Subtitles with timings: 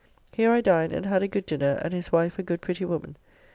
[0.33, 3.17] Here I dined and had a good dinner, and his wife a good pretty woman.